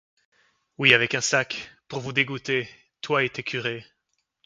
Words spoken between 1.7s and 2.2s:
pour vous